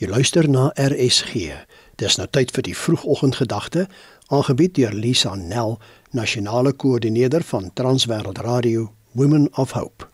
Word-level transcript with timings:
Jy 0.00 0.08
luister 0.08 0.46
na 0.48 0.70
RSG. 0.80 1.50
Dis 2.00 2.14
nou 2.16 2.24
tyd 2.32 2.54
vir 2.56 2.64
die 2.64 2.72
vroegoggendgedagte, 2.72 3.82
aangebied 4.32 4.78
deur 4.78 4.94
Lisa 4.96 5.34
Nel, 5.36 5.74
nasionale 6.16 6.70
koördineerder 6.72 7.44
van 7.44 7.66
Transwêreld 7.76 8.40
Radio 8.40 8.86
Women 9.12 9.50
of 9.60 9.74
Hope. 9.76 10.06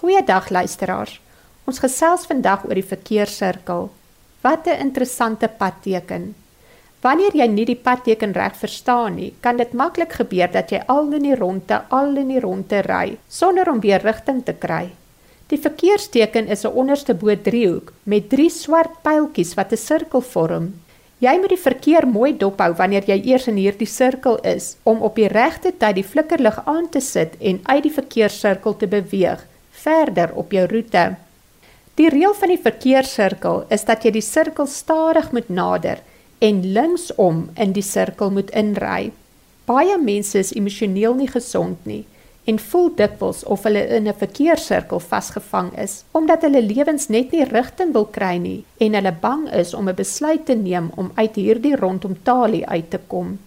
Goeiedag 0.00 0.48
luisteraars. 0.48 1.18
Ons 1.68 1.82
gesels 1.84 2.24
vandag 2.30 2.64
oor 2.64 2.80
die 2.80 2.86
verkeerssirkel. 2.94 3.90
Wat 4.40 4.64
'n 4.66 4.80
interessante 4.80 5.48
padteken. 5.48 6.34
Wanneer 7.04 7.36
jy 7.36 7.46
nie 7.46 7.66
die 7.66 7.76
padteken 7.76 8.32
reg 8.32 8.56
verstaan 8.56 9.14
nie, 9.14 9.34
kan 9.40 9.56
dit 9.56 9.72
maklik 9.72 10.12
gebeur 10.12 10.48
dat 10.52 10.70
jy 10.70 10.80
al 10.86 11.12
in 11.12 11.22
die 11.22 11.36
ronde, 11.36 11.84
al 11.88 12.16
in 12.16 12.28
die 12.28 12.40
ronde 12.40 12.80
ry 12.80 13.18
sonder 13.28 13.68
om 13.70 13.80
weer 13.80 14.00
rigting 14.00 14.44
te 14.44 14.52
kry. 14.52 14.90
Die 15.48 15.56
verkeersteken 15.56 16.48
is 16.52 16.64
'n 16.64 16.76
onderste 16.76 17.14
bo 17.14 17.34
driehoek 17.42 17.92
met 18.02 18.28
drie 18.28 18.50
swart 18.50 19.00
pyltjies 19.02 19.54
wat 19.54 19.72
'n 19.72 19.76
sirkel 19.76 20.20
vorm. 20.20 20.74
Jy 21.18 21.38
moet 21.40 21.48
die 21.48 21.66
verkeer 21.68 22.06
mooi 22.06 22.36
dophou 22.36 22.74
wanneer 22.74 23.04
jy 23.06 23.22
eers 23.24 23.48
in 23.48 23.56
hierdie 23.56 23.88
sirkel 23.88 24.36
is 24.42 24.76
om 24.82 25.00
op 25.02 25.16
die 25.16 25.28
regte 25.28 25.72
tyd 25.78 25.94
die 25.94 26.04
flikkerlig 26.04 26.60
aan 26.64 26.88
te 26.88 27.00
sit 27.00 27.32
en 27.40 27.60
uit 27.62 27.82
die 27.82 27.92
verkeerssirkel 27.92 28.76
te 28.76 28.86
beweeg 28.86 29.46
verder 29.70 30.34
op 30.34 30.52
jou 30.52 30.66
roete. 30.66 31.16
Die 31.94 32.08
reël 32.08 32.34
van 32.34 32.48
die 32.48 32.62
verkeerssirkel 32.62 33.64
is 33.68 33.84
dat 33.84 34.04
jy 34.04 34.10
die 34.10 34.20
sirkel 34.20 34.66
stadig 34.66 35.32
moet 35.32 35.48
nader 35.48 35.98
en 36.38 36.72
linksom 36.72 37.48
in 37.56 37.72
die 37.72 37.82
sirkel 37.82 38.30
moet 38.30 38.50
inry. 38.50 39.10
Baie 39.64 39.98
mense 39.98 40.38
is 40.38 40.52
emosioneel 40.52 41.14
nie 41.14 41.28
gesond 41.28 41.86
nie 41.86 42.04
en 42.48 42.58
voel 42.58 42.88
dikwels 42.96 43.42
of 43.44 43.66
hulle 43.68 43.82
in 43.96 44.08
'n 44.08 44.20
verkeerssirkel 44.22 45.00
vasgevang 45.00 45.68
is 45.84 46.04
omdat 46.18 46.42
hulle 46.46 46.62
lewens 46.62 47.08
net 47.08 47.32
nie 47.32 47.44
rigting 47.44 47.92
wil 47.92 48.06
kry 48.18 48.36
nie 48.38 48.64
en 48.84 48.94
hulle 48.94 49.12
bang 49.20 49.42
is 49.52 49.74
om 49.74 49.88
'n 49.88 50.00
besluit 50.00 50.46
te 50.46 50.54
neem 50.54 50.90
om 50.96 51.12
uit 51.14 51.34
hierdie 51.34 51.76
rondom 51.76 52.16
talie 52.22 52.66
uit 52.66 52.90
te 52.90 53.00
kom. 53.06 53.38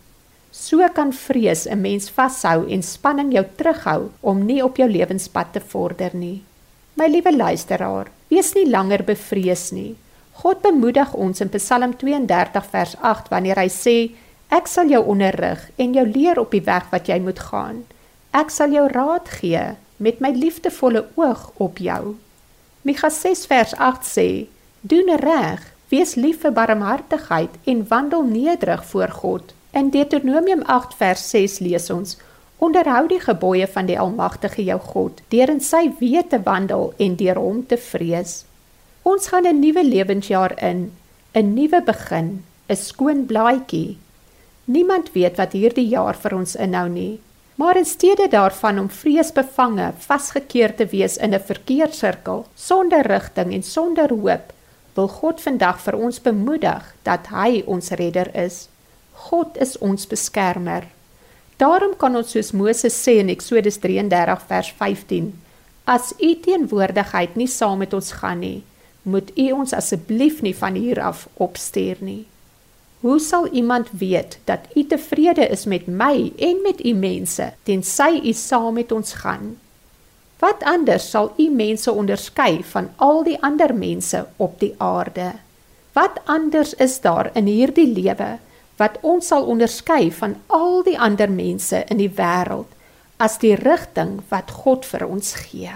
So 0.52 0.88
kan 0.94 1.14
vrees 1.14 1.66
'n 1.66 1.81
mens 1.81 2.09
vashou 2.09 2.70
en 2.70 2.84
spanning 2.84 3.34
jou 3.34 3.45
terughou 3.56 4.09
om 4.20 4.45
nie 4.45 4.64
op 4.64 4.78
jou 4.78 4.90
lewenspad 4.90 5.53
te 5.53 5.59
vorder 5.59 6.16
nie. 6.16 6.44
My 6.94 7.08
liewe 7.08 7.36
luisteraar, 7.36 8.08
wees 8.28 8.53
nie 8.53 8.70
langer 8.70 9.03
bevrees 9.03 9.72
nie. 9.72 9.95
God 10.31 10.62
bemoedig 10.62 11.14
ons 11.14 11.42
in 11.42 11.50
Psalm 11.50 11.97
32 11.97 12.66
vers 12.66 12.95
8 13.02 13.30
wanneer 13.30 13.56
hy 13.56 13.70
sê: 13.70 14.12
Ek 14.50 14.68
sal 14.68 14.90
jou 14.90 15.06
onderrig 15.06 15.70
en 15.78 15.94
jou 15.94 16.08
leer 16.08 16.40
op 16.40 16.52
die 16.52 16.62
weg 16.66 16.90
wat 16.92 17.08
jy 17.08 17.20
moet 17.20 17.40
gaan. 17.40 17.84
Ek 18.32 18.48
sal 18.48 18.72
jou 18.72 18.86
raad 18.88 19.28
gee 19.28 19.62
met 20.00 20.22
my 20.24 20.30
liefdevolle 20.32 21.02
oog 21.20 21.50
op 21.60 21.80
jou. 21.84 22.16
Mikha 22.88 23.10
6 23.12 23.42
vers 23.52 23.74
8 23.76 24.06
sê: 24.08 24.28
Doen 24.82 25.10
reg, 25.20 25.66
wees 25.92 26.14
lief 26.16 26.40
vir 26.46 26.54
barmhartigheid 26.56 27.58
en 27.68 27.82
wandel 27.90 28.24
nederig 28.24 28.86
voor 28.86 29.12
God. 29.12 29.52
In 29.76 29.90
Deuteronomium 29.92 30.62
8 30.64 30.96
vers 30.96 31.26
6 31.30 31.59
lees 31.59 31.90
ons: 31.92 32.16
Onderhou 32.58 33.08
die 33.12 33.20
gebooie 33.20 33.68
van 33.68 33.90
die 33.92 34.00
Almagtige 34.00 34.64
jou 34.64 34.80
God, 34.80 35.20
deur 35.28 35.52
in 35.52 35.59
sy 35.59 35.90
weë 36.00 36.24
te 36.32 36.40
wandel 36.46 36.94
en 36.98 37.18
deur 37.20 37.36
hom 37.36 37.66
te 37.68 37.78
vrees. 37.78 38.46
Ons 39.04 39.28
gaan 39.28 39.48
'n 39.48 39.59
nuwe 39.59 39.84
lewensjaar 39.84 40.56
in, 40.64 40.92
'n 41.36 41.54
nuwe 41.54 41.82
begin, 41.84 42.44
'n 42.70 42.76
skoon 42.76 43.26
blaadjie. 43.26 43.98
Niemand 44.66 45.12
weet 45.12 45.36
wat 45.38 45.52
hierdie 45.52 45.88
jaar 45.88 46.16
vir 46.16 46.36
ons 46.36 46.56
inhou 46.56 46.88
nie. 46.88 47.20
Maar 47.62 47.78
in 47.78 47.86
steede 47.86 48.28
daarvan 48.28 48.80
om 48.80 48.90
vreesbevange 48.90 49.92
vasgekeer 49.98 50.72
te 50.76 50.86
wees 50.86 51.17
in 51.17 51.34
'n 51.34 51.40
verkeerssirkel 51.50 52.45
sonder 52.56 53.06
rigting 53.06 53.53
en 53.53 53.64
sonder 53.64 54.09
hoop, 54.09 54.53
wil 54.94 55.08
God 55.08 55.42
vandag 55.42 55.80
vir 55.81 55.95
ons 55.95 56.22
bemoedig 56.22 56.95
dat 57.02 57.28
hy 57.28 57.64
ons 57.66 57.90
redder 57.90 58.36
is. 58.36 58.68
God 59.12 59.58
is 59.58 59.78
ons 59.78 60.08
beskermer. 60.08 60.88
Daarom 61.58 61.98
kan 61.98 62.16
ons 62.16 62.31
soos 62.31 62.52
Moses 62.52 63.08
sê 63.08 63.12
in 63.19 63.30
Eksodus 63.30 63.78
33 63.78 64.41
vers 64.47 64.74
15: 64.78 65.41
As 65.84 66.14
u 66.19 66.40
teenwoordigheid 66.40 67.35
nie 67.35 67.47
saam 67.47 67.78
met 67.78 67.94
ons 67.94 68.12
gaan 68.12 68.40
nie, 68.40 68.64
moet 69.02 69.38
u 69.38 69.52
ons 69.52 69.74
asseblief 69.74 70.41
nie 70.41 70.56
van 70.56 70.74
hier 70.74 71.02
af 71.02 71.28
opstuur 71.34 71.97
nie. 72.00 72.25
Hoe 73.01 73.19
sal 73.19 73.47
iemand 73.47 73.88
weet 73.91 74.39
dat 74.44 74.59
u 74.73 74.85
tevrede 74.88 75.47
is 75.47 75.66
met 75.66 75.88
my 75.88 76.31
en 76.38 76.59
met 76.62 76.85
u 76.85 76.94
mense 76.94 77.53
tensy 77.63 78.22
u 78.23 78.34
saam 78.34 78.73
met 78.73 78.91
ons 78.91 79.13
gaan? 79.13 79.57
Wat 80.39 80.63
anders 80.63 81.09
sal 81.09 81.34
u 81.38 81.50
mense 81.50 81.91
onderskei 81.91 82.63
van 82.63 82.90
al 82.95 83.23
die 83.23 83.41
ander 83.41 83.73
mense 83.75 84.25
op 84.38 84.59
die 84.59 84.75
aarde? 84.78 85.31
Wat 85.94 86.22
anders 86.25 86.73
is 86.73 87.00
daar 87.01 87.31
in 87.34 87.45
hierdie 87.45 87.90
lewe 87.94 88.38
wat 88.78 88.97
ons 89.01 89.28
sal 89.28 89.50
onderskei 89.50 90.11
van 90.11 90.35
al 90.47 90.84
die 90.84 91.00
ander 91.00 91.29
mense 91.29 91.84
in 91.90 91.97
die 91.97 92.11
wêreld 92.17 92.69
as 93.17 93.38
die 93.41 93.56
rigting 93.56 94.19
wat 94.29 94.53
God 94.61 94.85
vir 94.85 95.07
ons 95.09 95.34
gee? 95.50 95.73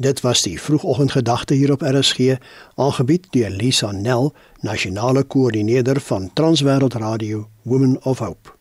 Dit 0.00 0.20
was 0.20 0.42
die 0.42 0.60
vroegoggendgedagte 0.60 1.54
hier 1.54 1.72
op 1.72 1.82
RSG, 1.82 2.36
aangebied 2.74 3.26
deur 3.30 3.50
Lisa 3.50 3.90
Nel, 3.90 4.32
nasionale 4.60 5.24
koördineerder 5.24 6.00
van 6.00 6.30
Transwêreld 6.32 6.94
Radio 6.94 7.48
Women 7.62 8.04
of 8.04 8.18
Hope. 8.18 8.57